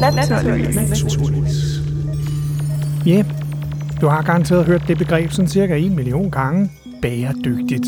[0.00, 1.82] Naturligvis.
[3.06, 3.24] Ja,
[4.00, 6.70] du har garanteret hørt det begreb sådan cirka en million gange.
[7.02, 7.86] Bæredygtigt.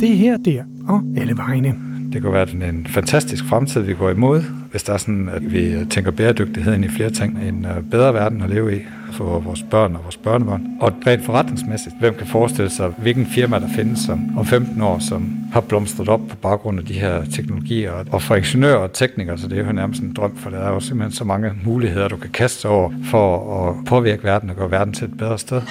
[0.00, 1.87] Det er her, der og alle vegne.
[2.12, 5.86] Det kunne være en fantastisk fremtid, vi går imod, hvis der er sådan, at vi
[5.90, 7.38] tænker bæredygtighed ind i flere ting.
[7.48, 8.80] En øh, bedre verden at leve i
[9.12, 10.66] for vores børn og vores børnebørn.
[10.80, 14.98] Og rent forretningsmæssigt, hvem kan forestille sig, hvilken firma der findes som om 15 år,
[14.98, 17.92] som har blomstret op på baggrund af de her teknologier.
[18.12, 20.72] Og for ingeniører og teknikere, så det er jo nærmest en drøm, for der er
[20.72, 24.70] jo simpelthen så mange muligheder, du kan kaste over for at påvirke verden og gøre
[24.70, 25.62] verden til et bedre sted.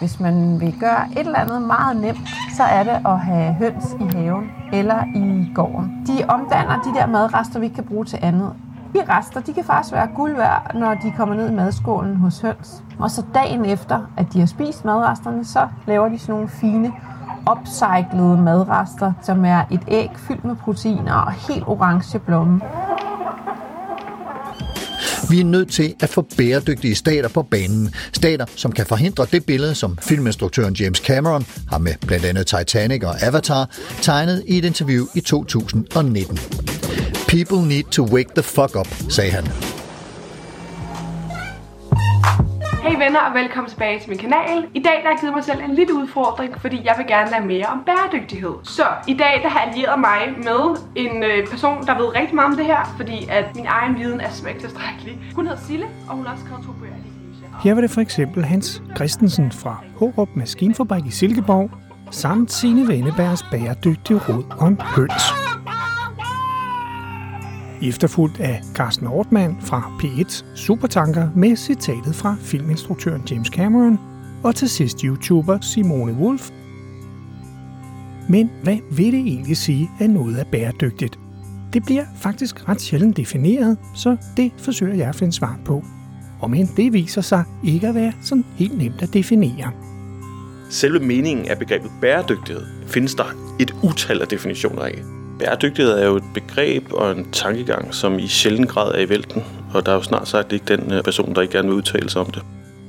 [0.00, 3.96] Hvis man vil gøre et eller andet meget nemt, så er det at have høns
[4.00, 6.04] i haven eller i gården.
[6.06, 8.52] De omdanner de der madrester, vi ikke kan bruge til andet.
[8.94, 12.40] De rester, de kan faktisk være guld værd, når de kommer ned i madskålen hos
[12.40, 12.82] høns.
[12.98, 16.92] Og så dagen efter, at de har spist madresterne, så laver de sådan nogle fine
[17.52, 22.60] upcyclede madrester, som er et æg fyldt med proteiner og helt orange blomme.
[25.28, 27.94] Vi er nødt til at få bæredygtige stater på banen.
[28.12, 33.02] Stater, som kan forhindre det billede, som filminstruktøren James Cameron har med blandt andet Titanic
[33.04, 33.70] og Avatar,
[34.02, 36.38] tegnet i et interview i 2019.
[37.28, 39.69] People need to wake the fuck up, sagde han.
[42.82, 44.66] Hej venner og velkommen tilbage til min kanal.
[44.74, 47.30] I dag der har jeg givet mig selv en lille udfordring, fordi jeg vil gerne
[47.30, 48.54] lære mere om bæredygtighed.
[48.62, 50.62] Så i dag der har jeg allieret mig med
[50.96, 54.20] en øh, person, der ved rigtig meget om det her, fordi at min egen viden
[54.20, 55.18] er simpelthen ikke tilstrækkelig.
[55.34, 56.94] Hun hedder Sille, og hun har også skrevet to bøger
[57.62, 61.70] Her var det for eksempel Hans Christensen fra Hårup Maskinfabrik i Silkeborg,
[62.10, 65.22] samt sine Vennebergs bæredygtige råd om høns
[67.82, 73.98] efterfulgt af Carsten Ortmann fra P1 Supertanker med citatet fra filminstruktøren James Cameron,
[74.42, 76.50] og til sidst YouTuber Simone Wolf.
[78.28, 81.18] Men hvad vil det egentlig sige, at noget er bæredygtigt?
[81.72, 85.84] Det bliver faktisk ret sjældent defineret, så det forsøger jeg at finde svar på.
[86.40, 89.72] Og men det viser sig ikke at være sådan helt nemt at definere.
[90.70, 93.24] Selve meningen af begrebet bæredygtighed findes der
[93.60, 95.19] et utal af definitioner af.
[95.40, 99.44] Bæredygtighed er jo et begreb og en tankegang, som i sjælden grad er i vælten,
[99.74, 102.10] og der er jo snart sagt ikke den øh, person, der ikke gerne vil udtale
[102.10, 102.42] sig om det.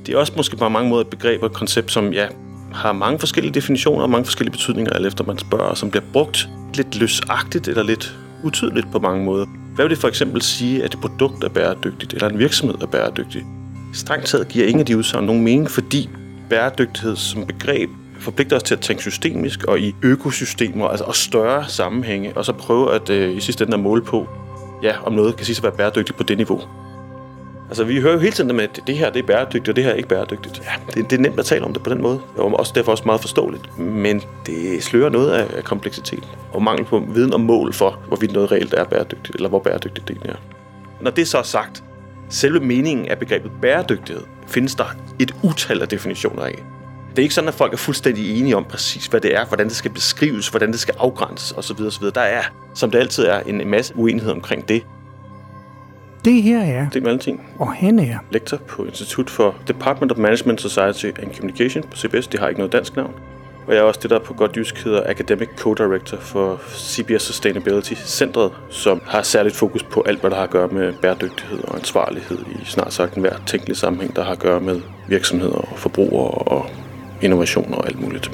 [0.06, 2.26] Det er også måske på mange måder et begreb og et koncept, som ja,
[2.72, 6.48] har mange forskellige definitioner og mange forskellige betydninger, alt efter man spørger, som bliver brugt
[6.74, 9.46] lidt løsagtigt eller lidt utydeligt på mange måder.
[9.74, 12.86] Hvad vil det for eksempel sige, at et produkt er bæredygtigt, eller en virksomhed er
[12.86, 13.44] bæredygtig?
[13.94, 16.08] Strengt taget giver ingen af de udsagn nogen mening, fordi
[16.50, 17.90] bæredygtighed som begreb
[18.22, 22.52] forpligter os til at tænke systemisk og i økosystemer, altså og større sammenhænge, og så
[22.52, 24.28] prøve at øh, i sidste ende at måle på,
[24.82, 26.60] ja, om noget kan sige at være bæredygtigt på det niveau.
[27.68, 29.84] Altså, vi hører jo hele tiden med, at det her det er bæredygtigt, og det
[29.84, 30.62] her er ikke bæredygtigt.
[30.64, 32.92] Ja, det, det er nemt at tale om det på den måde, og også derfor
[32.92, 33.78] også meget forståeligt.
[33.78, 38.52] Men det slører noget af kompleksitet, og mangel på viden og mål for, hvorvidt noget
[38.52, 40.34] reelt er bæredygtigt, eller hvor bæredygtigt det er.
[41.00, 41.84] Når det så er sagt,
[42.28, 46.62] selve meningen af begrebet bæredygtighed findes der et utal af definitioner af.
[47.12, 49.66] Det er ikke sådan, at folk er fuldstændig enige om præcis, hvad det er, hvordan
[49.66, 51.82] det skal beskrives, hvordan det skal afgrænses osv.
[51.86, 52.04] osv.
[52.14, 52.42] Der er,
[52.74, 54.82] som det altid er, en masse uenighed omkring det.
[56.24, 57.40] Det her er det er Valentin.
[57.58, 62.26] Og han er lektor på Institut for Department of Management Society and Communication på CBS.
[62.26, 63.14] Det har ikke noget dansk navn.
[63.66, 67.92] Og jeg er også det, der på godt jysk hedder Academic Co-Director for CBS Sustainability
[67.94, 71.76] Centret, som har særligt fokus på alt, hvad der har at gøre med bæredygtighed og
[71.76, 76.30] ansvarlighed i snart sagt enhver tænkelig sammenhæng, der har at gøre med virksomheder og forbrugere
[76.30, 76.66] og
[77.22, 78.30] innovation og alt muligt.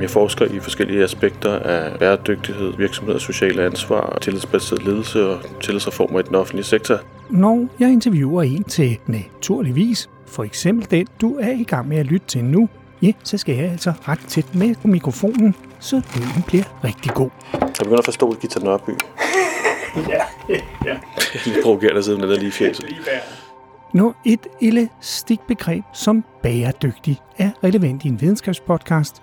[0.00, 6.22] Jeg forsker i forskellige aspekter af bæredygtighed, virksomhed, sociale ansvar, tillidsbaseret ledelse og tillidsreformer i
[6.22, 6.98] den offentlige sektor.
[7.30, 12.06] Når jeg interviewer en til naturligvis, for eksempel den, du er i gang med at
[12.06, 12.68] lytte til nu,
[13.02, 17.30] ja, så skal jeg altså ret tæt med på mikrofonen, så lyden bliver rigtig god.
[17.52, 18.90] Jeg begynder at forstå Gita Nørby.
[20.12, 20.60] ja, ja.
[20.84, 21.00] Jeg
[21.34, 22.84] er lidt provokerende siden, den der lige fjæset.
[23.96, 29.22] Når et elastikbegreb som bæredygtig er relevant i en videnskabspodcast,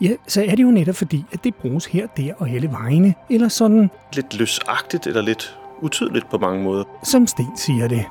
[0.00, 3.14] ja, så er det jo netop fordi, at det bruges her, der og alle vegne,
[3.30, 3.90] eller sådan...
[4.14, 6.84] Lidt løsagtigt eller lidt utydeligt på mange måder.
[7.02, 8.04] Som Sten siger det.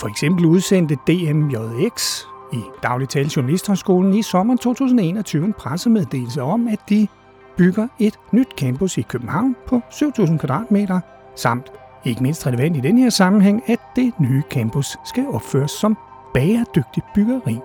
[0.00, 2.20] For eksempel udsendte DMJX
[2.52, 7.08] i Dagligtale Journalisthøjskolen i sommeren 2021 en pressemeddelelse om, at de
[7.56, 11.00] bygger et nyt campus i København på 7.000 kvadratmeter,
[11.34, 11.72] samt
[12.06, 15.96] ikke mindst relevant i den her sammenhæng, at det nye campus skal opføres som
[16.34, 17.58] bæredygtigt byggeri.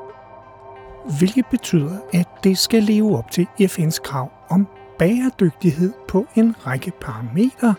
[1.17, 4.67] Hvilket betyder, at det skal leve op til FN's krav om
[4.99, 7.75] bæredygtighed på en række parametre,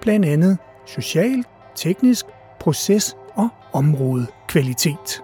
[0.00, 2.26] blandt andet social, teknisk,
[2.60, 5.22] proces og områdekvalitet.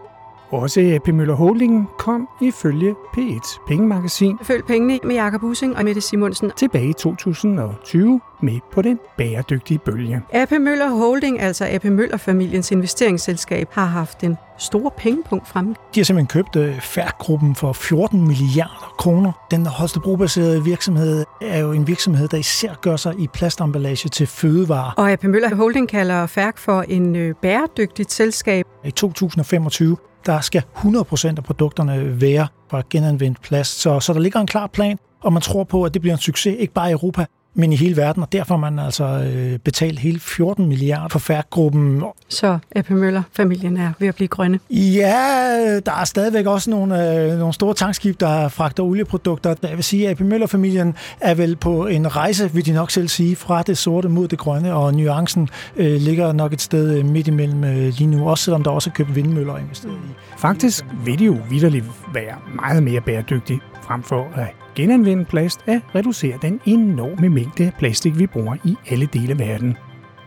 [0.50, 6.00] Også AP Møller Holding kom ifølge P1 Pengemagasin Følg pengene med Jakob Husing og Mette
[6.00, 10.22] Simonsen tilbage i 2020 med på den bæredygtige bølge.
[10.32, 15.74] AP Møller Holding, altså AP Møller-familiens investeringsselskab, har haft en stor pengepunkt fremme.
[15.94, 19.32] De har simpelthen købt øh, Færgruppen for 14 milliarder kroner.
[19.50, 24.92] Den Holstebro-baserede virksomhed er jo en virksomhed, der især gør sig i plastemballage til fødevarer.
[24.96, 28.66] Og AP Møller Holding kalder Færg for en øh, bæredygtigt selskab.
[28.84, 33.80] I 2025 der skal 100% af produkterne være fra genanvendt plast.
[33.80, 36.20] Så, så der ligger en klar plan, og man tror på, at det bliver en
[36.20, 37.26] succes, ikke bare i Europa,
[37.56, 41.18] men i hele verden, og derfor har man altså øh, betalt hele 14 milliarder for
[41.18, 42.02] færggruppen.
[42.28, 44.60] Så AP Møller-familien er ved at blive grønne?
[44.70, 49.54] Ja, der er stadigvæk også nogle, øh, nogle store tankskib, der fragter olieprodukter.
[49.62, 53.08] Jeg vil sige, at AP Møller-familien er vel på en rejse, vil de nok selv
[53.08, 57.28] sige, fra det sorte mod det grønne, og nuancen øh, ligger nok et sted midt
[57.28, 60.38] imellem øh, lige nu, også selvom der også er købt vindmøller investeret i.
[60.38, 65.80] Faktisk vil det jo vidderligt være meget mere bæredygtigt, frem for at genanvende plast at
[65.94, 69.76] reducere den enorme mængde plastik, vi bruger i alle dele af verden.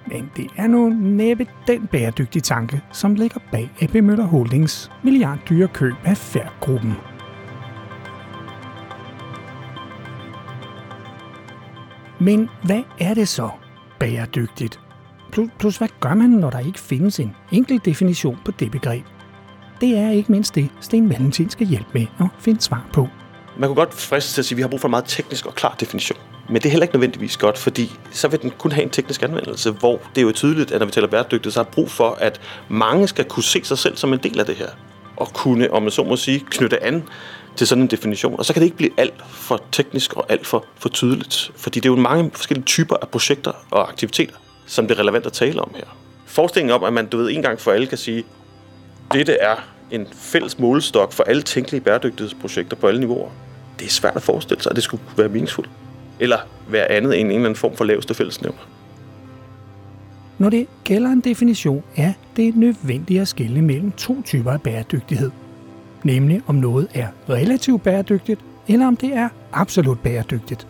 [0.08, 5.68] Men det er nu næppe den bæredygtige tanke, som ligger bag AP Møller Holdings milliarddyre
[5.68, 6.94] køb af Færgruppen.
[12.20, 13.50] Men hvad er det så
[14.00, 14.80] bæredygtigt?
[15.60, 19.06] Plus, hvad gør man, når der ikke findes en enkel definition på det begreb?
[19.82, 23.08] Det er ikke mindst det, Sten Valentin skal hjælpe med at finde svar på.
[23.60, 25.46] Man kunne godt friste til at sige, at vi har brug for en meget teknisk
[25.46, 26.20] og klar definition.
[26.50, 29.24] Men det er heller ikke nødvendigvis godt, fordi så vil den kun have en teknisk
[29.24, 32.10] anvendelse, hvor det er jo tydeligt, at når vi taler bæredygtighed, så har brug for,
[32.10, 34.68] at mange skal kunne se sig selv som en del af det her.
[35.18, 37.04] Og kunne, om man så må sige, knytte an
[37.56, 38.36] til sådan en definition.
[38.40, 41.52] Og så kan det ikke blive alt for teknisk og alt for, for tydeligt.
[41.56, 44.36] Fordi det er jo mange forskellige typer af projekter og aktiviteter,
[44.66, 45.98] som det er relevant at tale om her.
[46.26, 48.24] Forestillingen om, at man du ved, en gang for alle kan sige,
[49.14, 49.56] dette er
[49.92, 53.30] en fælles målestok for alle tænkelige bæredygtighedsprojekter på alle niveauer.
[53.80, 55.70] Det er svært at forestille sig, at det skulle være meningsfuldt.
[56.20, 56.38] Eller
[56.70, 58.60] være andet end en eller anden form for laveste fællesnævner.
[60.38, 65.32] Når det gælder en definition, er det nødvendigt at skelne mellem to typer af bæredygtighed.
[66.04, 70.68] Nemlig om noget er relativt bæredygtigt, eller om det er absolut bæredygtigt.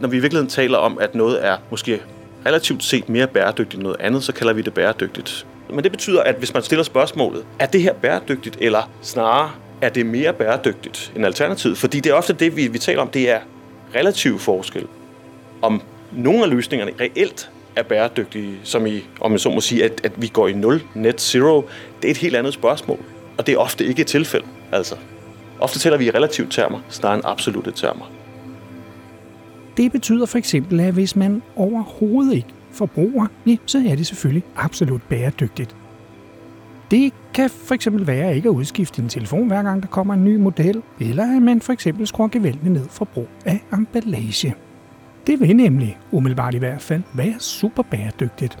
[0.00, 2.00] Når vi i virkeligheden taler om, at noget er måske
[2.46, 5.46] relativt set mere bæredygtigt end noget andet, så kalder vi det bæredygtigt.
[5.70, 9.50] Men det betyder, at hvis man stiller spørgsmålet, er det her bæredygtigt, eller snarere,
[9.82, 11.78] er det mere bæredygtigt end alternativet?
[11.78, 13.40] Fordi det er ofte det, vi, vi taler om, det er
[13.94, 14.86] relativ forskel.
[15.62, 15.82] Om
[16.12, 20.22] nogle af løsningerne reelt er bæredygtige, som i, om man så må sige, at, at
[20.22, 21.68] vi går i nul, net zero,
[22.02, 22.98] det er et helt andet spørgsmål.
[23.38, 24.96] Og det er ofte ikke et tilfælde, altså.
[25.60, 28.10] Ofte taler vi i relative termer, snarere end absolute termer.
[29.76, 34.44] Det betyder for eksempel, at hvis man overhovedet ikke forbruger, ja, så er det selvfølgelig
[34.56, 35.76] absolut bæredygtigt.
[36.90, 40.24] Det kan for eksempel være ikke at udskifte en telefon hver gang der kommer en
[40.24, 44.54] ny model, eller at man for eksempel skruer gevældene ned for brug af emballage.
[45.26, 48.58] Det vil nemlig, umiddelbart i hvert fald, være super bæredygtigt.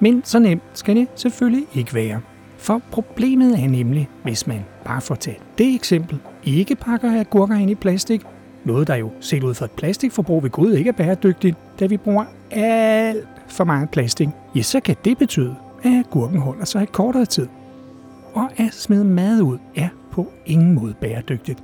[0.00, 2.20] Men så nemt skal det selvfølgelig ikke være.
[2.58, 7.54] For problemet er nemlig, hvis man, bare for at tage det eksempel, ikke pakker agurker
[7.54, 8.22] ind i plastik,
[8.64, 11.96] noget der jo set ud fra et plastikforbrug ved Gud ikke er bæredygtigt, da vi
[11.96, 16.86] bruger alt for meget plastik, ja, så kan det betyde, at agurken holder sig i
[16.86, 17.48] kortere tid.
[18.34, 21.62] Og at smide mad ud er på ingen måde bæredygtigt.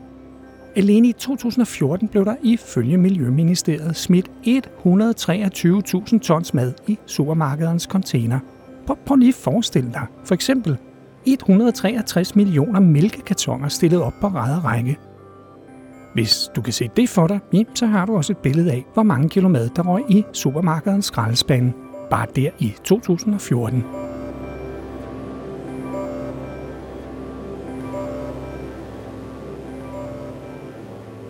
[0.76, 8.38] Alene i 2014 blev der ifølge Miljøministeriet smidt 123.000 tons mad i supermarkedernes container.
[8.86, 10.78] Prøv, prøv lige at forestille dig, for eksempel
[11.26, 14.98] 163 millioner mælkekartoner stillet op på ræd række.
[16.14, 17.40] Hvis du kan se det for dig,
[17.74, 21.04] så har du også et billede af, hvor mange kilo mad der røg i supermarkedens
[21.04, 21.72] skraldespande.
[22.10, 23.84] Bare der i 2014.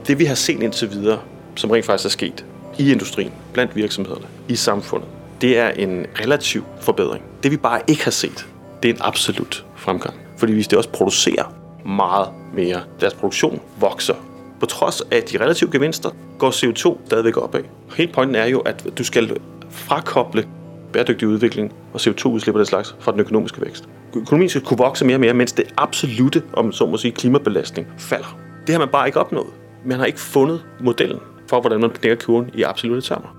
[0.08, 1.20] Det vi har set indtil videre,
[1.56, 2.44] som rent faktisk er sket
[2.78, 5.08] i industrien, blandt virksomhederne, i samfundet,
[5.40, 7.24] det er en relativ forbedring.
[7.42, 8.46] Det vi bare ikke har set,
[8.82, 10.14] det er en absolut fremgang.
[10.36, 11.54] Fordi hvis det også producerer
[11.86, 14.14] meget mere, deres produktion vokser.
[14.60, 17.62] På trods af de relative gevinster, går CO2 stadigvæk opad.
[17.96, 19.36] Helt pointen er jo, at du skal
[19.70, 20.48] frakoble
[20.92, 23.84] bæredygtig udvikling og CO2-udslip og slags fra den økonomiske vækst.
[24.14, 27.88] Økonomien skal kunne vokse mere og mere, mens det absolute, om så må sige, klimabelastning
[27.98, 28.38] falder.
[28.66, 29.46] Det har man bare ikke opnået.
[29.86, 33.36] Man har ikke fundet modellen for, hvordan man knækker kurven i absolute termer.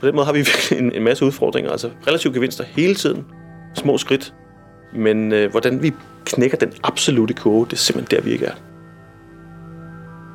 [0.00, 1.70] På den måde har vi virkelig en, en masse udfordringer.
[1.70, 3.26] Altså relative gevinster hele tiden.
[3.74, 4.34] Små skridt.
[4.94, 5.92] Men øh, hvordan vi
[6.24, 8.54] knækker den absolute kurve, det er simpelthen der, vi ikke er.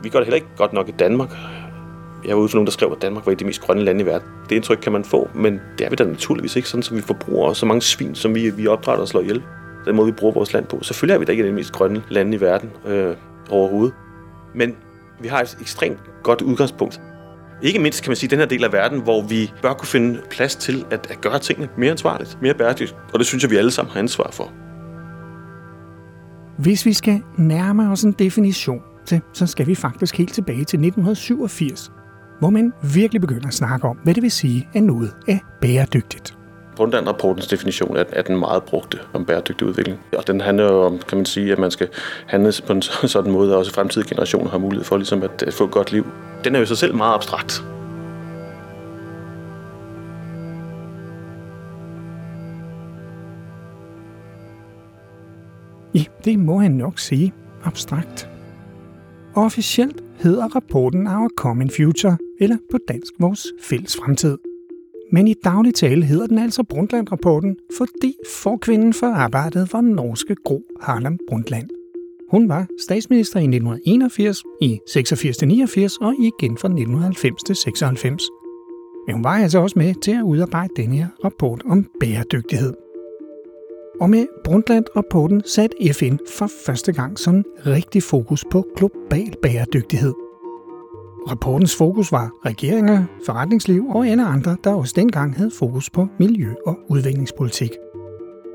[0.03, 1.29] Vi gør det heller ikke godt nok i Danmark.
[2.27, 3.83] Jeg var ude for nogen, der skrev, at Danmark var et af de mest grønne
[3.83, 4.27] lande i verden.
[4.49, 7.01] Det indtryk kan man få, men det er vi da naturligvis ikke, sådan som vi
[7.01, 9.43] forbruger så mange svin, som vi, vi opdrætter og slår ihjel.
[9.85, 10.83] Den måde, vi bruger vores land på.
[10.83, 13.15] Selvfølgelig er vi da ikke et af de mest grønne lande i verden øh,
[13.49, 13.93] overhovedet.
[14.53, 14.75] Men
[15.21, 17.01] vi har et ekstremt godt udgangspunkt.
[17.61, 20.21] Ikke mindst kan man sige den her del af verden, hvor vi bør kunne finde
[20.29, 22.95] plads til at, at gøre tingene mere ansvarligt, mere bæredygtigt.
[23.13, 24.51] Og det synes jeg, vi alle sammen har ansvar for.
[26.57, 30.79] Hvis vi skal nærme os en definition til, så skal vi faktisk helt tilbage til
[30.79, 31.91] 1987,
[32.39, 36.37] hvor man virkelig begynder at snakke om, hvad det vil sige, at noget er bæredygtigt.
[36.75, 39.99] Brundtland-rapportens definition er, er den meget brugte om bæredygtig udvikling.
[40.17, 41.87] Og den handler jo om, kan man sige, at man skal
[42.27, 45.63] handle på en sådan måde, at også fremtidige generationer har mulighed for ligesom at få
[45.63, 46.05] et godt liv.
[46.43, 47.63] Den er jo sig selv meget abstrakt.
[55.93, 57.33] Ja, det må han nok sige.
[57.63, 58.29] Abstrakt.
[59.35, 64.37] Officielt hedder rapporten Our Common Future, eller på dansk vores fælles fremtid.
[65.15, 70.63] Men i daglig tale hedder den altså Brundtland-rapporten, fordi forkvinden for arbejdet var norske Gro
[70.81, 71.69] Harlem Brundtland.
[72.31, 78.23] Hun var statsminister i 1981, i 86-89 og igen fra 1990 til 96.
[79.07, 82.73] Men hun var altså også med til at udarbejde denne her rapport om bæredygtighed.
[84.01, 90.24] Og med Brundtland-rapporten satte FN for første gang sådan rigtig fokus på global bæredygtighed.
[91.29, 96.55] Rapportens fokus var regeringer, forretningsliv og alle andre, der også dengang havde fokus på miljø-
[96.65, 97.71] og udviklingspolitik.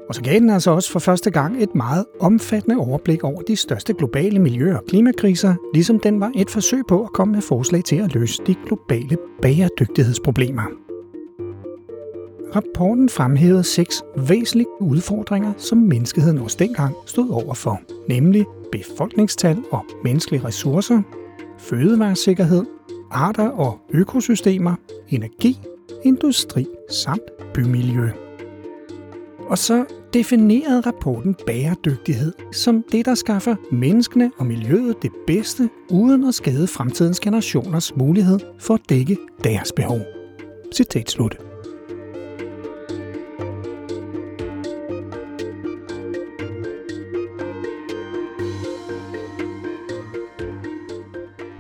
[0.09, 3.57] Og så gav den altså også for første gang et meget omfattende overblik over de
[3.57, 7.85] største globale miljø- og klimakriser, ligesom den var et forsøg på at komme med forslag
[7.85, 10.63] til at løse de globale bæredygtighedsproblemer.
[12.57, 20.45] Rapporten fremhævede seks væsentlige udfordringer, som menneskeheden også dengang stod overfor, nemlig befolkningstal og menneskelige
[20.45, 21.03] ressourcer,
[21.61, 22.65] fødevaresikkerhed,
[23.11, 24.75] arter og økosystemer,
[25.09, 25.61] energi,
[26.05, 27.23] industri samt
[27.55, 28.09] bymiljø.
[29.49, 36.25] Og så definerede rapporten bæredygtighed som det, der skaffer menneskene og miljøet det bedste, uden
[36.25, 40.01] at skade fremtidens generationers mulighed for at dække deres behov.
[40.75, 41.50] Citat slut.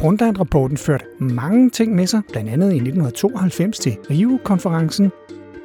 [0.00, 5.10] Brundtland-rapporten førte mange ting med sig, blandt andet i 1992 til Rio-konferencen,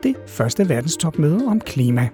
[0.03, 2.09] det første verdenstopmøde om klima.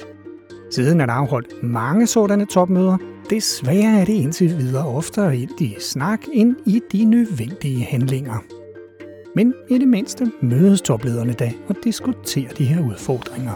[0.72, 2.98] Siden er der afholdt mange sådanne topmøder.
[3.30, 8.44] Desværre er det indtil videre oftere ind i snak end i de nødvendige handlinger.
[9.36, 13.54] Men i det mindste mødes toplederne da og diskuterer de her udfordringer.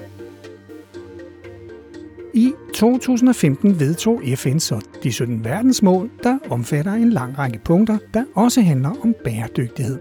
[2.36, 8.24] I 2015 vedtog FN så de 17 verdensmål, der omfatter en lang række punkter, der
[8.34, 10.00] også handler om bæredygtighed.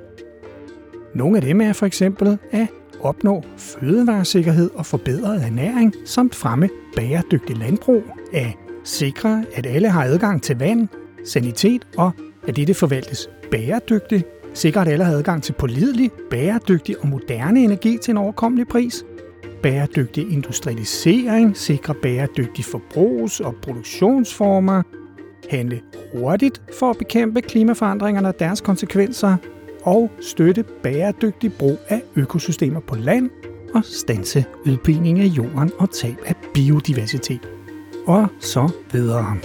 [1.14, 2.66] Nogle af dem er for eksempel at
[3.00, 10.42] opnå fødevaresikkerhed og forbedret ernæring, samt fremme bæredygtig landbrug, at sikre, at alle har adgang
[10.42, 10.88] til vand,
[11.24, 12.10] sanitet og
[12.48, 14.24] at dette forvaltes bæredygtigt,
[14.54, 19.04] sikre, at alle har adgang til pålidelig, bæredygtig og moderne energi til en overkommelig pris,
[19.64, 24.82] bæredygtig industrialisering, sikre bæredygtige forbrugs- og produktionsformer,
[25.50, 25.80] handle
[26.14, 29.36] hurtigt for at bekæmpe klimaforandringerne og deres konsekvenser,
[29.82, 33.30] og støtte bæredygtig brug af økosystemer på land
[33.74, 37.48] og stanse udpigning af jorden og tab af biodiversitet.
[38.06, 39.36] Og så videre.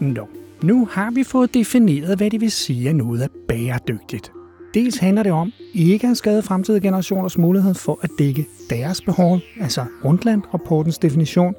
[0.00, 4.32] Nå, nu har vi fået defineret, hvad det vil sige, at noget er bæredygtigt.
[4.74, 9.38] Dels handler det om ikke at skade fremtidige generationers mulighed for at dække deres behov,
[9.60, 11.54] altså Rundland-rapportens definition,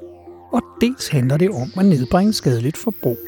[0.52, 3.18] og dels handler det om at nedbringe skadeligt forbrug.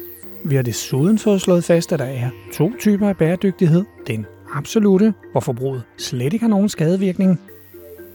[0.45, 3.85] Vi har desuden fået slået fast, at der er to typer af bæredygtighed.
[4.07, 7.41] Den absolute, hvor forbruget slet ikke har nogen skadevirkning.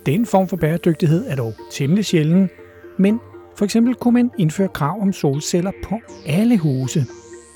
[0.05, 2.49] Den form for bæredygtighed er dog temmelig sjælden,
[2.97, 3.19] men
[3.55, 7.05] for eksempel kunne man indføre krav om solceller på alle huse,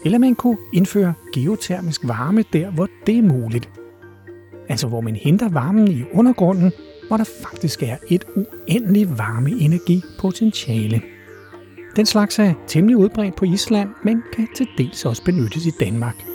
[0.05, 3.69] eller man kunne indføre geotermisk varme der, hvor det er muligt.
[4.69, 6.71] Altså hvor man henter varmen i undergrunden,
[7.07, 11.01] hvor der faktisk er et uendeligt varmeenergipotentiale.
[11.95, 16.25] Den slags er temmelig udbredt på Island, men kan til dels også benyttes i Danmark.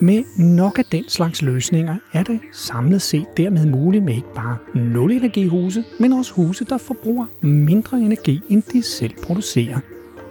[0.00, 4.56] Med nok af den slags løsninger er det samlet set dermed muligt med ikke bare
[4.74, 9.80] nul energihuse, men også huse, der forbruger mindre energi, end de selv producerer.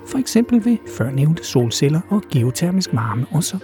[0.08, 3.58] For eksempel ved førnævnte solceller og geotermisk varme osv.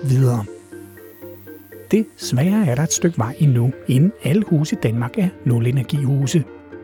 [1.92, 6.44] Desværre er der et stykke vej endnu, inden alle huse i Danmark er nulenergihuse.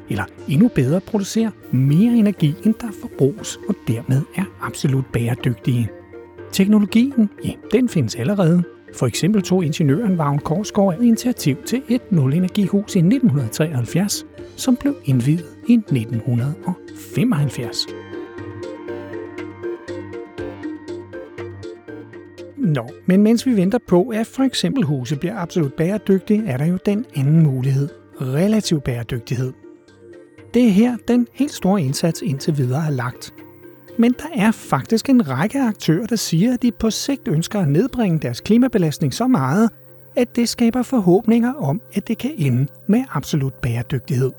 [0.10, 5.90] Eller endnu bedre producerer mere energi, end der forbruges, og dermed er absolut bæredygtige.
[6.52, 8.64] Teknologien, ja, den findes allerede.
[8.96, 14.26] For eksempel tog ingeniøren Vagn Korsgaard initiativ til et nulenergihus i 1973,
[14.56, 18.09] som blev indvidet i 1975.
[22.60, 26.66] Nå, men mens vi venter på, at for eksempel huse bliver absolut bæredygtige, er der
[26.66, 27.90] jo den anden mulighed.
[28.22, 29.54] Relativ bæredygtighed.
[30.54, 33.34] Det er her, den helt store indsats indtil videre er lagt.
[33.98, 37.68] Men der er faktisk en række aktører, der siger, at de på sigt ønsker at
[37.68, 39.70] nedbringe deres klimabelastning så meget,
[40.16, 44.32] at det skaber forhåbninger om, at det kan ende med absolut bæredygtighed.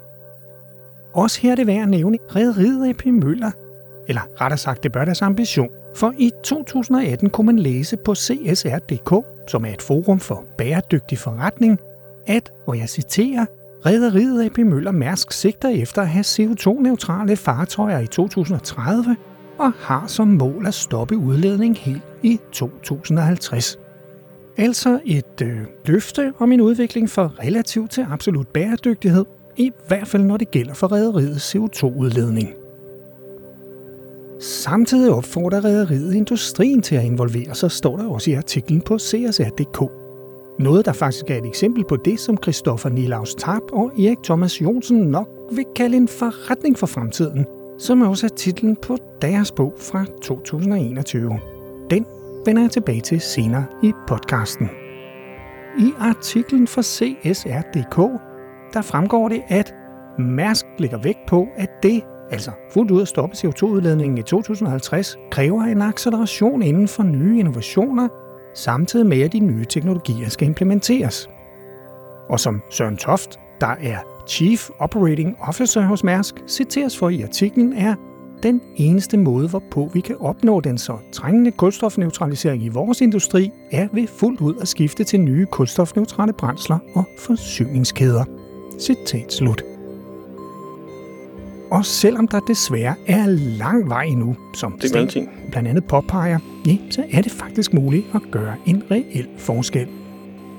[1.14, 3.50] Også her er det værd at nævne Rederiet AP Møller,
[4.08, 5.68] eller rettere sagt, det bør deres ambition.
[5.96, 11.78] For i 2018 kunne man læse på CSR.dk, som er et forum for bæredygtig forretning,
[12.26, 13.46] at, og jeg citerer,
[13.86, 19.16] Rederiet AP Møller Mærsk sigter efter at have CO2-neutrale fartøjer i 2030
[19.58, 23.78] og har som mål at stoppe udledning helt i 2050.
[24.56, 29.24] Altså et øh, løfte om en udvikling for relativt til absolut bæredygtighed,
[29.56, 32.59] i hvert fald når det gælder for rederiets CO2-udledning.
[34.40, 39.90] Samtidig opfordrer rædderiet industrien til at involvere sig, står der også i artiklen på CSR.dk.
[40.58, 44.62] Noget, der faktisk er et eksempel på det, som Christoffer Nilaus Tarp og Erik Thomas
[44.62, 47.46] Jonsen nok vil kalde en forretning for fremtiden,
[47.78, 51.40] som også er titlen på deres bog fra 2021.
[51.90, 52.06] Den
[52.46, 54.70] vender jeg tilbage til senere i podcasten.
[55.78, 57.96] I artiklen fra CSR.dk,
[58.74, 59.74] der fremgår det, at
[60.18, 65.62] Mærsk lægger vægt på, at det, altså fuldt ud at stoppe CO2-udledningen i 2050, kræver
[65.62, 68.08] en acceleration inden for nye innovationer,
[68.54, 71.28] samtidig med at de nye teknologier skal implementeres.
[72.28, 77.72] Og som Søren Toft, der er Chief Operating Officer hos Mærsk, citeres for i artiklen,
[77.72, 77.94] er
[78.42, 83.88] den eneste måde, hvorpå vi kan opnå den så trængende kulstofneutralisering i vores industri, er
[83.92, 88.24] ved fuldt ud at skifte til nye kulstofneutrale brændsler og forsyningskæder.
[88.78, 89.69] Citat slut.
[91.70, 93.26] Og selvom der desværre er
[93.58, 97.72] lang vej endnu, som Det er Sten blandt andet påpeger, ja, så er det faktisk
[97.72, 99.86] muligt at gøre en reel forskel.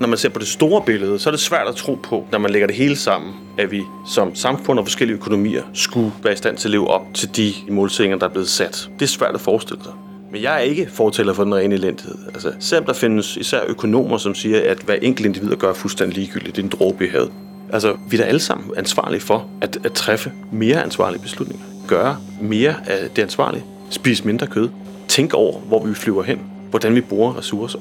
[0.00, 2.38] Når man ser på det store billede, så er det svært at tro på, når
[2.38, 6.36] man lægger det hele sammen, at vi som samfund og forskellige økonomier skulle være i
[6.36, 8.90] stand til at leve op til de målsætninger, der er blevet sat.
[8.98, 9.92] Det er svært at forestille sig.
[10.32, 12.14] Men jeg er ikke fortæller for den rene elendighed.
[12.34, 16.56] Altså, selvom der findes især økonomer, som siger, at hver enkelt individ gør fuldstændig ligegyldigt,
[16.56, 17.32] det er en dråbe i havet.
[17.72, 21.64] Altså, vi er da alle sammen ansvarlige for at, at træffe mere ansvarlige beslutninger.
[21.88, 23.64] Gøre mere af det ansvarlige.
[23.90, 24.68] Spise mindre kød.
[25.08, 26.40] Tænk over, hvor vi flyver hen.
[26.70, 27.78] Hvordan vi bruger ressourcer.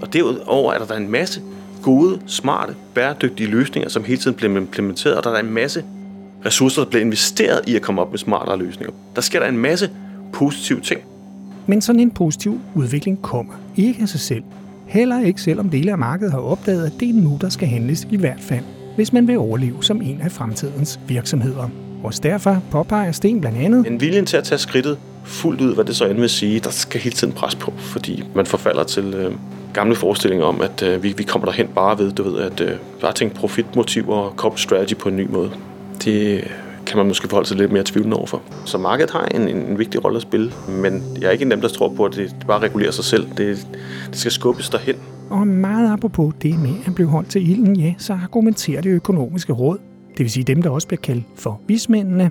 [0.00, 1.40] Og derudover er der, der en masse
[1.82, 5.84] gode, smarte, bæredygtige løsninger, som hele tiden bliver implementeret, og der er en masse
[6.46, 8.94] ressourcer, der bliver investeret i at komme op med smartere løsninger.
[9.16, 9.90] Der sker der en masse
[10.32, 11.00] positive ting.
[11.66, 14.42] Men sådan en positiv udvikling kommer ikke af sig selv.
[14.86, 18.08] Heller ikke selvom dele af markedet har opdaget, at det er nu, der skal handles
[18.10, 18.64] i hvert fald,
[18.98, 21.68] hvis man vil overleve som en af fremtidens virksomheder.
[22.04, 23.86] Og derfor påpeger Sten blandt andet...
[23.86, 26.70] En viljen til at tage skridtet fuldt ud, hvad det så end vil sige, der
[26.70, 29.32] skal hele tiden pres på, fordi man forfalder til øh,
[29.74, 32.70] gamle forestillinger om, at øh, vi, vi kommer derhen bare ved, du ved, at øh,
[33.00, 35.50] bare tænke profitmotiv og corporate strategy på en ny måde.
[36.04, 36.44] Det
[36.86, 38.42] kan man måske forholde sig lidt mere tvivlende overfor.
[38.64, 41.60] Så markedet har en, en vigtig rolle at spille, men jeg er ikke en dem,
[41.60, 43.26] der tror på, at det bare regulerer sig selv.
[43.36, 43.66] Det,
[44.10, 44.96] det skal skubbes derhen.
[45.30, 49.52] Og meget apropos det med at blive holdt til ilden, ja, så argumenterer det økonomiske
[49.52, 49.78] råd,
[50.10, 52.30] det vil sige dem, der også bliver kaldt for vismændene,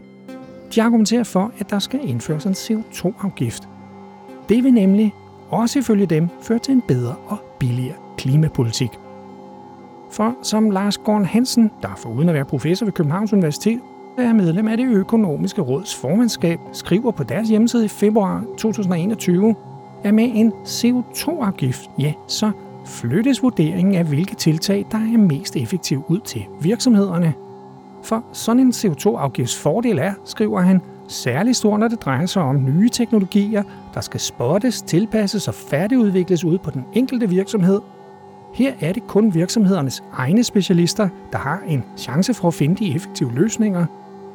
[0.75, 3.69] de argumenterer for, at der skal indføres en CO2-afgift.
[4.49, 5.13] Det vil nemlig,
[5.49, 8.89] også ifølge dem, føre til en bedre og billigere klimapolitik.
[10.11, 13.79] For som Lars Gorn Hansen, der foruden at være professor ved Københavns Universitet,
[14.17, 19.55] er medlem af det økonomiske råds formandskab, skriver på deres hjemmeside i februar 2021,
[20.03, 22.51] at med en CO2-afgift, ja, så
[22.87, 27.33] flyttes vurderingen af, hvilke tiltag, der er mest effektiv ud til virksomhederne.
[28.03, 32.65] For sådan en CO2-afgifts fordel er, skriver han, særligt stor, når det drejer sig om
[32.65, 37.79] nye teknologier, der skal spottes, tilpasses og færdigudvikles ud på den enkelte virksomhed.
[38.53, 42.95] Her er det kun virksomhedernes egne specialister, der har en chance for at finde de
[42.95, 43.85] effektive løsninger.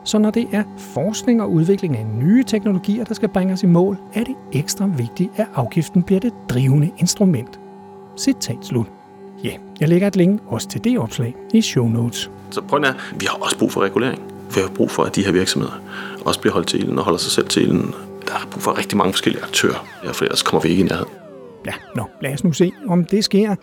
[0.05, 3.99] Så når det er forskning og udvikling af nye teknologier, der skal bringes i mål,
[4.15, 7.61] er det ekstra vigtigt, at afgiften bliver det drivende instrument.
[8.19, 8.87] Citat slut.
[9.45, 12.31] Ja, jeg lægger et link også til det opslag i show notes.
[12.51, 14.23] Så prøv er, vi har også brug for regulering.
[14.55, 15.83] Vi har brug for, at de her virksomheder
[16.25, 17.95] også bliver holdt til ilden og holder sig selv til ilden.
[18.27, 21.13] Der er brug for rigtig mange forskellige aktører, for ellers kommer vi ikke i nærheden.
[21.67, 23.55] Ja, nå, lad os nu se, om det sker.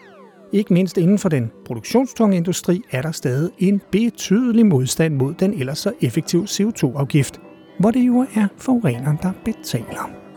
[0.54, 5.54] Ikke mindst inden for den produktionstunge industri er der stadig en betydelig modstand mod den
[5.54, 7.40] ellers så effektiv CO2-afgift,
[7.80, 10.29] hvor det jo er forureneren, der betaler.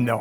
[0.00, 0.20] Nå,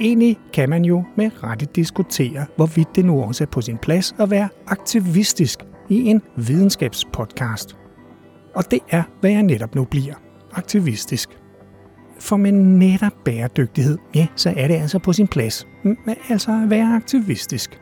[0.00, 4.14] egentlig kan man jo med rette diskutere, hvorvidt det nu også er på sin plads
[4.18, 5.58] at være aktivistisk
[5.88, 7.76] i en videnskabspodcast.
[8.54, 10.14] Og det er, hvad jeg netop nu bliver.
[10.52, 11.38] Aktivistisk.
[12.20, 15.66] For med netop bæredygtighed, ja, så er det altså på sin plads.
[15.84, 17.80] Mm, Men altså at være aktivistisk.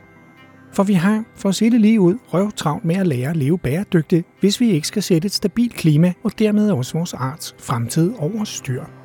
[0.72, 3.58] For vi har, for at se det lige ud, røvtravlt med at lære at leve
[3.58, 8.12] bæredygtigt, hvis vi ikke skal sætte et stabilt klima og dermed også vores arts fremtid
[8.18, 9.01] over styr.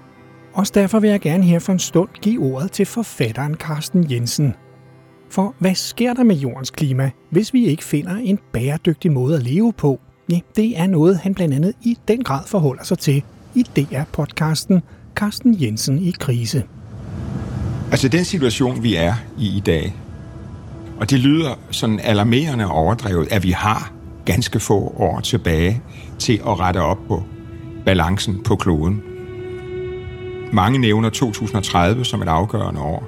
[0.58, 4.54] Også derfor vil jeg gerne her for en stund give ordet til forfatteren Carsten Jensen.
[5.30, 9.44] For hvad sker der med jordens klima, hvis vi ikke finder en bæredygtig måde at
[9.44, 10.00] leve på?
[10.32, 13.24] Ja, det er noget, han blandt andet i den grad forholder sig til
[13.56, 14.80] i DR-podcasten
[15.16, 16.64] Carsten Jensen i krise.
[17.92, 19.96] Altså den situation, vi er i i dag,
[21.00, 23.94] og det lyder sådan alarmerende overdrevet, at vi har
[24.26, 25.82] ganske få år tilbage
[26.20, 27.24] til at rette op på
[27.86, 29.17] balancen på kloden.
[30.54, 33.08] Mange nævner 2030 som et afgørende år.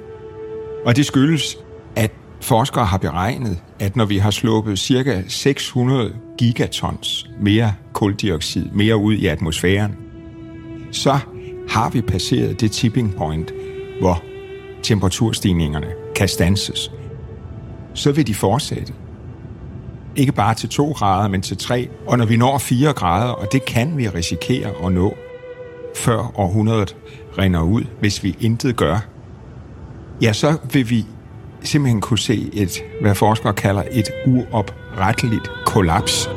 [0.86, 1.58] Og det skyldes,
[1.96, 5.22] at forskere har beregnet, at når vi har sluppet ca.
[5.28, 9.96] 600 gigatons mere koldioxid mere ud i atmosfæren,
[10.92, 11.18] så
[11.68, 13.52] har vi passeret det tipping point,
[14.00, 14.22] hvor
[14.82, 16.90] temperaturstigningerne kan stanses.
[17.94, 18.92] Så vil de fortsætte.
[20.16, 21.88] Ikke bare til 2 grader, men til 3.
[22.06, 25.16] Og når vi når 4 grader, og det kan vi risikere at nå,
[25.96, 26.96] før århundredet
[27.38, 29.06] rinder ud, hvis vi intet gør,
[30.22, 31.06] ja, så vil vi
[31.62, 36.30] simpelthen kunne se et, hvad forskere kalder et uopretteligt kollaps.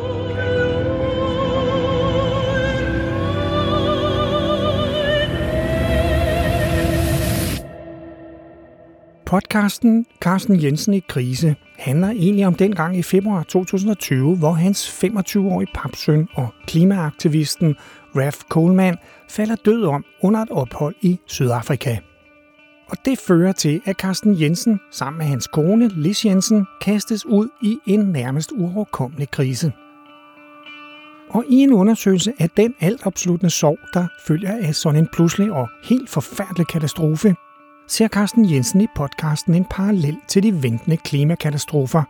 [9.25, 15.71] Podcasten Carsten Jensen i krise handler egentlig om dengang i februar 2020, hvor hans 25-årige
[15.75, 17.75] papsøn og klimaaktivisten
[18.15, 18.97] Raf Coleman
[19.35, 21.97] falder død om under et ophold i Sydafrika.
[22.89, 27.49] Og det fører til, at Carsten Jensen sammen med hans kone Lis Jensen kastes ud
[27.61, 29.71] i en nærmest uoverkommelig krise.
[31.29, 35.69] Og i en undersøgelse af den altopsluttende sorg, der følger af sådan en pludselig og
[35.83, 37.35] helt forfærdelig katastrofe,
[37.87, 42.03] ser Carsten Jensen i podcasten en parallel til de ventende klimakatastrofer,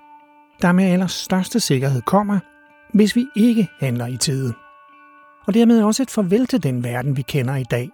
[0.62, 2.40] der med allerstørste sikkerhed kommer,
[2.94, 4.54] hvis vi ikke handler i tide.
[5.48, 7.90] Og dermed også et farvel til den verden, vi kender i dag.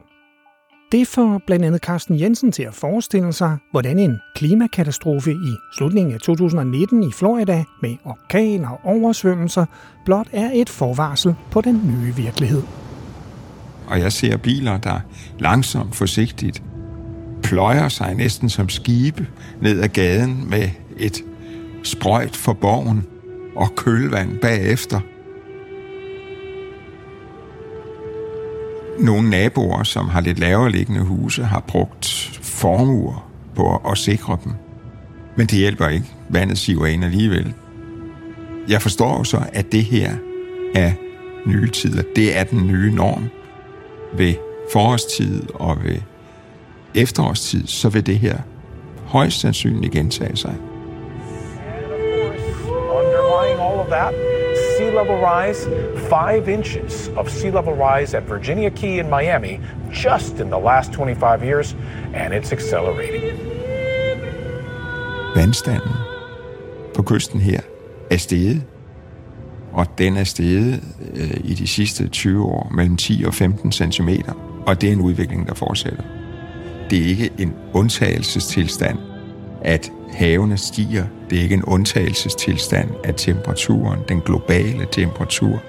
[0.91, 6.13] Det får blandt andet Carsten Jensen til at forestille sig, hvordan en klimakatastrofe i slutningen
[6.13, 9.65] af 2019 i Florida med orkaner og oversvømmelser
[10.05, 12.63] blot er et forvarsel på den nye virkelighed.
[13.87, 14.99] Og jeg ser biler, der
[15.39, 16.63] langsomt, forsigtigt
[17.43, 19.27] pløjer sig næsten som skibe
[19.61, 21.23] ned ad gaden med et
[21.83, 23.05] sprøjt for borgen
[23.55, 24.99] og kølvand bagefter.
[28.99, 32.05] Nogle naboer, som har lidt lavere liggende huse, har brugt
[32.41, 34.53] formuer på at sikre dem.
[35.35, 36.05] Men det hjælper ikke.
[36.29, 37.53] Vandet siver ind alligevel.
[38.67, 40.11] Jeg forstår jo så, at det her
[40.75, 40.91] er
[41.45, 42.03] nye tider.
[42.15, 43.29] Det er den nye norm
[44.13, 44.33] ved
[44.73, 45.97] forårstid og ved
[46.95, 48.37] efterårstid, så vil det her
[49.05, 50.55] højst sandsynligt gentage sig.
[52.99, 54.38] underlying all of that,
[54.79, 55.67] sea level rise,
[56.09, 59.59] five inches of sea level rise at Virginia Key in Miami
[59.91, 61.75] just in the last 25 years,
[62.13, 63.23] and it's accelerating.
[65.35, 65.91] Vandstanden
[66.95, 67.61] på kysten her
[68.11, 68.63] er steget,
[69.73, 70.83] og den er steget
[71.15, 74.09] øh, i de sidste 20 år mellem 10 og 15 cm,
[74.67, 76.03] og det er en udvikling, der fortsætter.
[76.89, 78.97] Det er ikke en undtagelsestilstand,
[79.61, 81.05] at havene stiger.
[81.29, 85.61] Det er ikke en undtagelsestilstand, at temperaturen, den globale temperatur,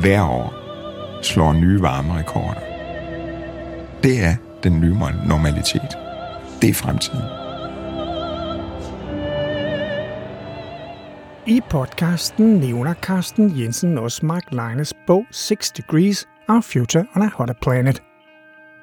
[0.00, 0.54] hver år
[1.22, 2.60] slår nye varmerekorder.
[4.02, 5.98] Det er den nye normalitet.
[6.62, 7.44] Det er fremtiden.
[11.46, 17.28] I podcasten nævner Carsten Jensen også Mark Leines bog 6 Degrees Our Future on a
[17.34, 18.02] Hotter Planet,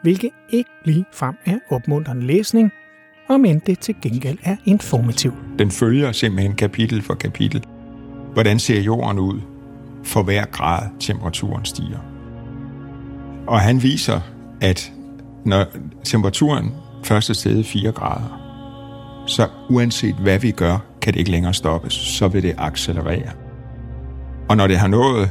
[0.01, 2.71] hvilket ikke lige frem er opmuntrende læsning,
[3.29, 5.34] om end det til gengæld er informativ.
[5.60, 7.63] Den følger simpelthen kapitel for kapitel.
[8.34, 9.39] Hvordan ser jorden ud
[10.03, 11.99] for hver grad temperaturen stiger?
[13.47, 14.19] Og han viser,
[14.62, 14.91] at
[15.45, 15.65] når
[16.03, 16.71] temperaturen
[17.03, 18.38] først er steget 4 grader,
[19.27, 21.93] så uanset hvad vi gør, kan det ikke længere stoppes.
[21.93, 23.31] Så vil det accelerere.
[24.49, 25.29] Og når det har nået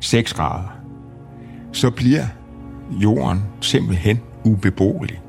[0.00, 0.78] 6 grader,
[1.72, 2.24] så bliver
[2.90, 5.20] jorden simpelthen ubeboelig.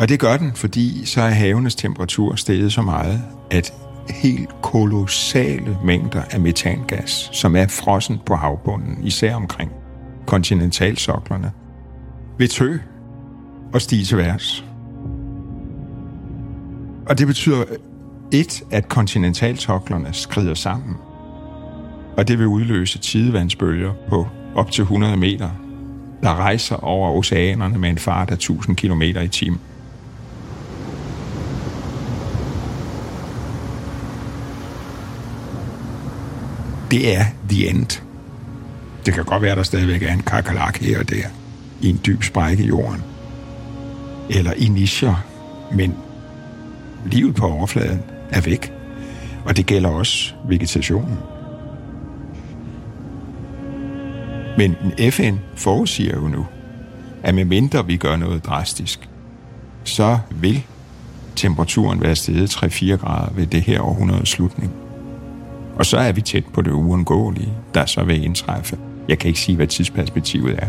[0.00, 3.72] Og det gør den, fordi så er havenes temperatur steget så meget, at
[4.10, 9.70] helt kolossale mængder af metangas, som er frossen på havbunden, især omkring
[10.26, 11.52] kontinentalsoklerne,
[12.38, 12.76] vil tø
[13.72, 14.64] og stige til værs.
[17.06, 17.64] Og det betyder
[18.32, 20.96] Et, at kontinentalsoklerne skrider sammen,
[22.16, 25.50] og det vil udløse tidevandsbølger på op til 100 meter,
[26.22, 29.60] der rejser over oceanerne med en fart af 1000 km i timen.
[36.90, 38.02] Det er the end.
[39.06, 41.26] Det kan godt være, at der stadigvæk er en kakalak her og der,
[41.80, 43.02] i en dyb sprække i jorden.
[44.30, 45.24] Eller i nischer,
[45.72, 45.94] men
[47.06, 48.00] livet på overfladen
[48.30, 48.72] er væk.
[49.44, 51.18] Og det gælder også vegetationen.
[54.58, 54.76] Men
[55.10, 56.46] FN forudsiger jo nu,
[57.22, 59.08] at medmindre vi gør noget drastisk,
[59.84, 60.62] så vil
[61.36, 64.72] temperaturen være steget 3-4 grader ved det her århundredes slutning.
[65.80, 68.78] Og så er vi tæt på det uundgåelige, der så vil indtræffe.
[69.08, 70.66] Jeg kan ikke sige, hvad tidsperspektivet er.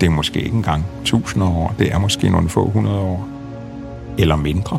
[0.00, 3.28] Det er måske ikke engang tusinder år, det er måske nogle få hundrede år.
[4.18, 4.78] Eller mindre.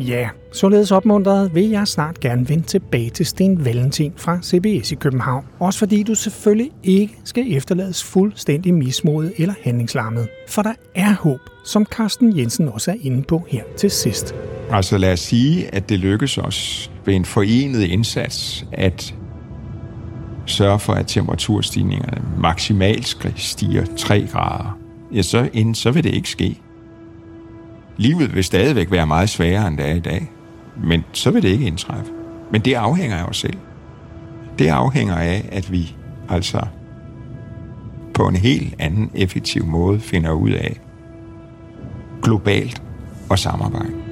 [0.00, 4.94] Ja, således opmuntret vil jeg snart gerne vende tilbage til Sten Valentin fra CBS i
[4.94, 5.44] København.
[5.58, 10.28] Også fordi du selvfølgelig ikke skal efterlades fuldstændig mismodet eller handlingslammet.
[10.48, 14.34] For der er håb, som Carsten Jensen også er inde på her til sidst.
[14.70, 19.14] Altså lad os sige, at det lykkes os ved en forenet indsats at
[20.46, 24.78] sørge for, at temperaturstigningerne maksimalt stiger 3 grader.
[25.14, 26.60] Ja, så, inden, så vil det ikke ske.
[27.96, 30.30] Livet vil stadigvæk være meget sværere, end det er i dag.
[30.84, 32.12] Men så vil det ikke indtræffe.
[32.52, 33.56] Men det afhænger af os selv.
[34.58, 35.96] Det afhænger af, at vi
[36.28, 36.66] altså
[38.14, 40.80] på en helt anden effektiv måde finder ud af
[42.22, 42.82] globalt
[43.30, 44.05] og samarbejde.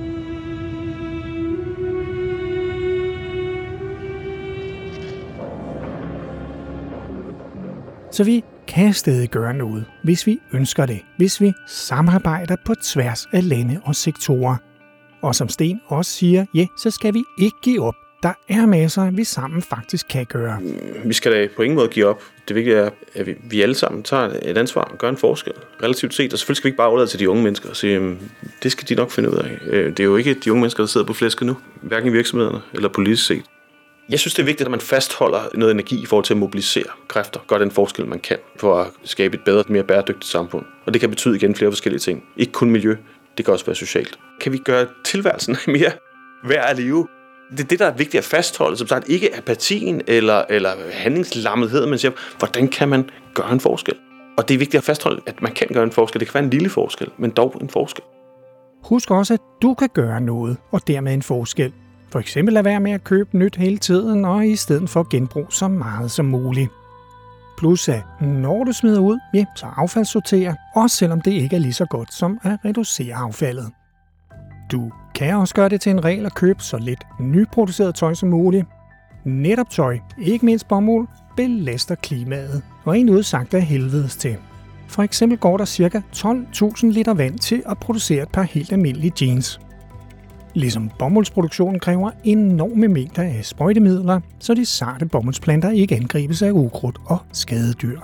[8.15, 13.27] Så vi kan stadig gøre noget, hvis vi ønsker det, hvis vi samarbejder på tværs
[13.33, 14.57] af lande og sektorer.
[15.23, 17.95] Og som Sten også siger, ja, så skal vi ikke give op.
[18.23, 20.61] Der er masser, vi sammen faktisk kan gøre.
[20.61, 22.23] Mm, vi skal da på ingen måde give op.
[22.49, 26.15] Det vigtige er, at vi, alle sammen tager et ansvar og gør en forskel, relativt
[26.15, 26.33] set.
[26.33, 28.17] Og selvfølgelig skal vi ikke bare overlade til de unge mennesker og sige,
[28.63, 29.59] det skal de nok finde ud af.
[29.67, 32.13] Øh, det er jo ikke de unge mennesker, der sidder på flæsket nu, hverken i
[32.13, 33.45] virksomhederne eller politisk set.
[34.09, 36.85] Jeg synes, det er vigtigt, at man fastholder noget energi i forhold til at mobilisere
[37.09, 40.65] kræfter, gør den forskel, man kan, for at skabe et bedre, mere bæredygtigt samfund.
[40.87, 42.25] Og det kan betyde igen flere forskellige ting.
[42.37, 42.97] Ikke kun miljø,
[43.37, 44.19] det kan også være socialt.
[44.41, 45.91] Kan vi gøre tilværelsen mere
[46.45, 47.09] værd at leve?
[47.51, 48.77] Det er det, der er vigtigt at fastholde.
[48.77, 53.95] Som sagt, ikke apatien eller, eller handlingslammethed, men siger, hvordan kan man gøre en forskel?
[54.37, 56.21] Og det er vigtigt at fastholde, at man kan gøre en forskel.
[56.21, 58.05] Det kan være en lille forskel, men dog en forskel.
[58.85, 61.73] Husk også, at du kan gøre noget, og dermed en forskel.
[62.09, 65.53] For eksempel lade være med at købe nyt hele tiden, og i stedet for genbrug
[65.53, 66.71] så meget som muligt.
[67.59, 71.73] Plus at når du smider ud, ja, så affaldssortere, også selvom det ikke er lige
[71.73, 73.71] så godt som at reducere affaldet.
[74.73, 78.29] Du kan også gøre det til en regel at købe så lidt nyproduceret tøj som
[78.29, 78.67] muligt.
[79.25, 84.37] Netop tøj, ikke mindst bomuld, belaster klimaet, og en udsagt af helvedes til.
[84.89, 86.03] For eksempel går der ca.
[86.17, 89.61] 12.000 liter vand til at producere et par helt almindelige jeans.
[90.55, 96.99] Ligesom bomuldsproduktionen kræver enorme mængder af sprøjtemidler, så de sarte bomuldsplanter ikke angribes af ukrudt
[97.07, 98.01] og skadedyr.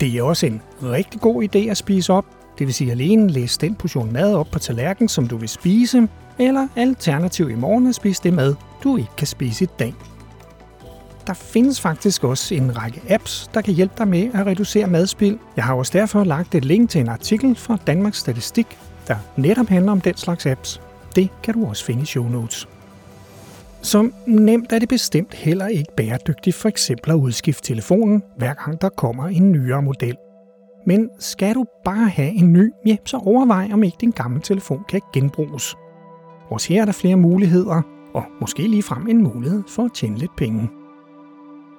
[0.00, 2.24] Det er også en rigtig god idé at spise op,
[2.58, 6.08] det vil sige alene læse den portion mad op på tallerkenen, som du vil spise,
[6.38, 9.94] eller alternativ i morgen at spise det mad, du ikke kan spise i dag.
[11.26, 15.38] Der findes faktisk også en række apps, der kan hjælpe dig med at reducere madspild.
[15.56, 19.66] Jeg har også derfor lagt et link til en artikel fra Danmarks Statistik, der netop
[19.66, 20.80] handler om den slags apps.
[21.16, 22.68] Det kan du også finde i show notes.
[23.82, 28.80] Som nemt er det bestemt heller ikke bæredygtigt for eksempel at udskifte telefonen, hver gang
[28.80, 30.16] der kommer en nyere model.
[30.86, 34.84] Men skal du bare have en ny, ja, så overvej om ikke din gamle telefon
[34.88, 35.76] kan genbruges.
[36.50, 37.82] Også her er der flere muligheder,
[38.14, 40.70] og måske lige frem en mulighed for at tjene lidt penge.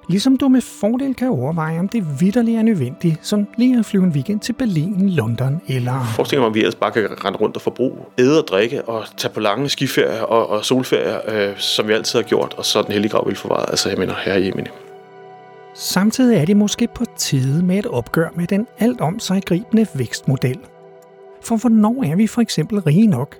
[0.08, 4.04] Ligesom du med fordel kan overveje, om det vidderligt er nødvendigt, som lige at flyve
[4.04, 6.04] en weekend til Berlin, London eller...
[6.16, 9.04] Forestil mig, om vi ellers bare kan rende rundt og forbruge, æde og drikke og
[9.16, 12.82] tage på lange skiferier og, og solferier, øh, som vi altid har gjort, og så
[12.82, 13.66] den hellige grav vil forvaret.
[13.68, 14.68] Altså, jeg mener, herre Jemini.
[15.74, 19.86] Samtidig er det måske på tide med et opgør med den alt om sig gribende
[19.94, 20.58] vækstmodel.
[21.42, 23.36] For hvornår er vi for eksempel rige nok?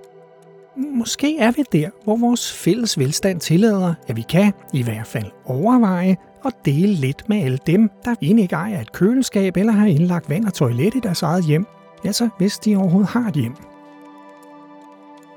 [0.76, 5.24] Måske er vi der, hvor vores fælles velstand tillader, at vi kan, i hvert fald
[5.44, 9.86] overveje, og dele lidt med alle dem, der egentlig ikke ejer et køleskab eller har
[9.86, 11.66] indlagt vand og toilet i deres eget hjem,
[12.04, 13.54] altså hvis de overhovedet har et hjem.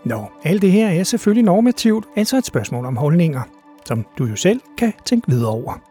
[0.06, 3.42] Nå, alt det her er selvfølgelig normativt, altså et spørgsmål om holdninger,
[3.86, 5.82] som du jo selv kan tænke videre over.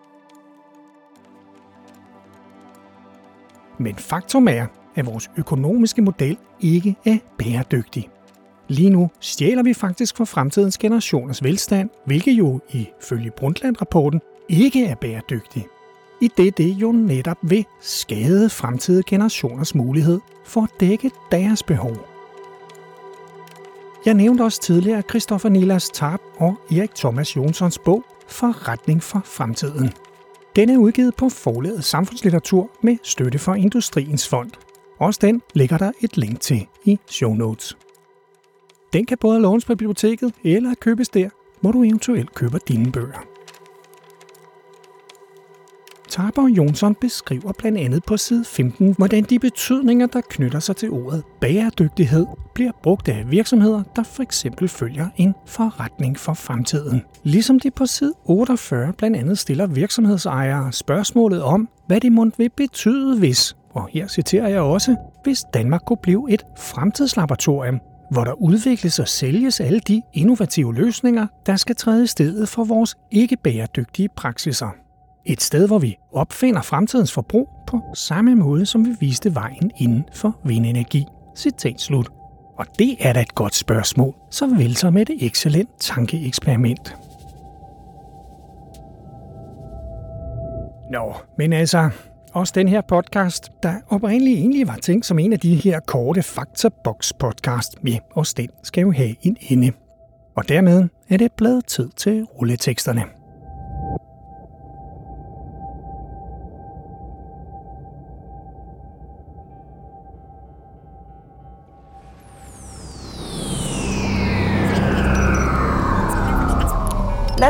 [3.79, 8.09] Men faktum er, at vores økonomiske model ikke er bæredygtig.
[8.69, 14.95] Lige nu stjæler vi faktisk for fremtidens generationers velstand, hvilket jo ifølge Brundtland-rapporten ikke er
[14.95, 15.67] bæredygtig,
[16.21, 21.97] I det det jo netop vil skade fremtidige generationers mulighed for at dække deres behov.
[24.07, 29.93] Jeg nævnte også tidligere Christoffer Nilas Tarp og Erik Thomas Jonsons bog Forretning for fremtiden.
[30.57, 34.51] Den er udgivet på forlaget samfundslitteratur med støtte fra Industriens Fond.
[34.99, 37.77] Også den ligger der et link til i show notes.
[38.93, 41.29] Den kan både lånes på biblioteket eller købes der,
[41.61, 43.38] hvor du eventuelt køber dine bøger.
[46.19, 50.77] Tarper og Jonsson beskriver blandt andet på side 15, hvordan de betydninger, der knytter sig
[50.77, 57.03] til ordet bæredygtighed, bliver brugt af virksomheder, der for eksempel følger en forretning for fremtiden.
[57.23, 62.51] Ligesom de på side 48 blandt andet stiller virksomhedsejere spørgsmålet om, hvad det må vil
[62.57, 68.33] betyde, hvis, og her citerer jeg også, hvis Danmark kunne blive et fremtidslaboratorium, hvor der
[68.33, 73.37] udvikles og sælges alle de innovative løsninger, der skal træde i stedet for vores ikke
[73.37, 74.88] bæredygtige praksiser.
[75.31, 80.05] Et sted, hvor vi opfinder fremtidens forbrug på samme måde, som vi viste vejen inden
[80.13, 81.05] for vindenergi.
[81.37, 82.09] Citat slut.
[82.59, 86.97] Og det er da et godt spørgsmål, så vel som et excellent tankeeksperiment.
[90.91, 91.91] Nå, men altså,
[92.33, 96.23] også den her podcast, der oprindeligt egentlig var tænkt som en af de her korte
[96.23, 99.73] Faktabox podcast, ja, også den skal jo have en ende.
[100.37, 103.18] Og dermed er det blevet tid til rulleteksterne.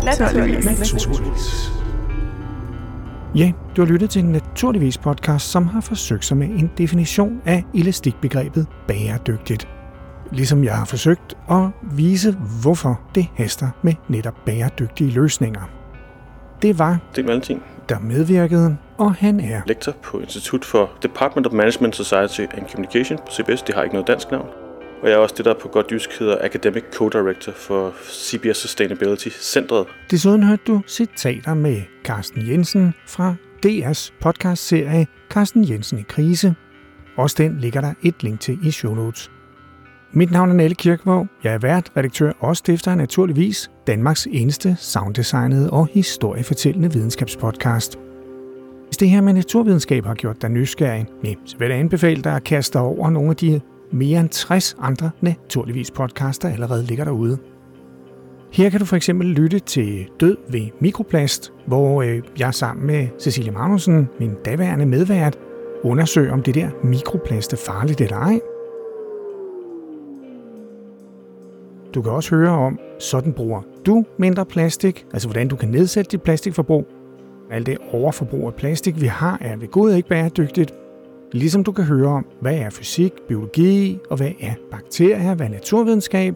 [0.04, 1.72] Naturligvis.
[3.34, 7.42] Ja, du har lyttet til en Naturligvis podcast, som har forsøgt sig med en definition
[7.46, 9.68] af elastikbegrebet bæredygtigt.
[10.32, 15.70] Ligesom jeg har forsøgt at vise, hvorfor det haster med netop bæredygtige løsninger.
[16.62, 21.46] Det var Det er Valentin, der medvirkede, og han er lektor på Institut for Department
[21.46, 23.62] of Management Society and Communication på CBS.
[23.62, 24.67] Det har ikke noget dansk navn.
[25.02, 29.28] Og jeg er også det, der på godt jysk hedder Academic Co-Director for CBS Sustainability
[29.28, 29.87] Centret.
[30.11, 33.34] Desuden hørte du citater med Carsten Jensen fra
[33.66, 36.54] DR's podcastserie Carsten Jensen i krise.
[37.16, 39.30] Også den ligger der et link til i show notes.
[40.12, 41.26] Mit navn er Nelle Kirkvåg.
[41.44, 47.98] Jeg er vært, redaktør og stifter naturligvis Danmarks eneste sounddesignede og historiefortællende videnskabspodcast.
[48.87, 51.06] Hvis det her med naturvidenskab har gjort dig nysgerrig,
[51.44, 53.61] så vil jeg anbefale dig at kaste dig over nogle af de
[53.92, 57.38] mere end 60 andre naturligvis podcaster allerede ligger derude.
[58.53, 63.09] Her kan du for eksempel lytte til Død ved mikroplast, hvor øh, jeg sammen med
[63.20, 65.38] Cecilie Magnussen, min daværende medvært,
[65.83, 68.40] undersøger om det der mikroplast er farligt eller ej.
[71.94, 76.11] Du kan også høre om, sådan bruger du mindre plastik, altså hvordan du kan nedsætte
[76.11, 76.87] dit plastikforbrug.
[77.51, 80.74] Alt det overforbrug af plastik, vi har, er ved god ikke bæredygtigt,
[81.32, 85.50] Ligesom du kan høre om, hvad er fysik, biologi, og hvad er bakterier, hvad er
[85.50, 86.34] naturvidenskab.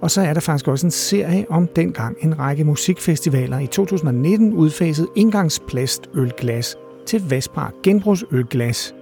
[0.00, 4.52] Og så er der faktisk også en serie om dengang en række musikfestivaler i 2019
[4.52, 8.94] udfasede indgangsplastølglas til vaskbar genbrugsølglas.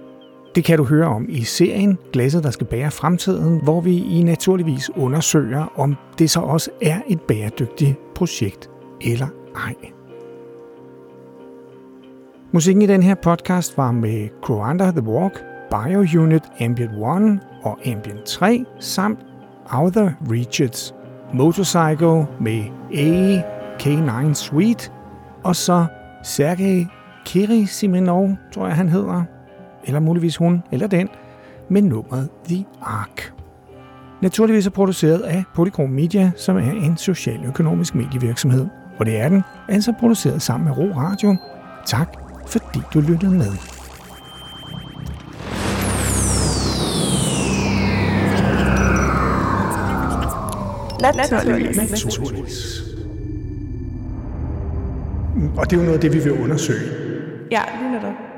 [0.55, 4.23] Det kan du høre om i serien Glasset, der skal bære fremtiden, hvor vi i
[4.23, 8.69] naturligvis undersøger, om det så også er et bæredygtigt projekt
[9.01, 10.00] eller ej.
[12.53, 18.23] Musikken i den her podcast var med Crow the Walk, BioUnit Ambient 1 og Ambient
[18.23, 19.19] 3, samt
[19.73, 20.95] Outer Reaches,
[21.33, 22.63] Motorcycle med
[22.95, 23.41] A
[23.81, 24.91] K9 Suite,
[25.43, 25.85] og så
[26.23, 26.85] Sergej
[27.25, 29.23] Kirisimenov, tror jeg han hedder,
[29.83, 31.09] eller muligvis hun, eller den,
[31.69, 33.33] med nummeret The Ark.
[34.21, 38.67] Naturligvis er produceret af Polychrome Media, som er en socialøkonomisk medievirksomhed.
[38.99, 41.35] Og det er den, altså produceret sammen med Ro Radio.
[41.85, 43.51] Tak fordi du lyttede med.
[51.01, 51.77] Naturligvis.
[51.77, 52.83] Naturligvis.
[55.57, 56.91] Og det er jo noget af det, vi vil undersøge.
[57.51, 58.30] Ja, lige netop.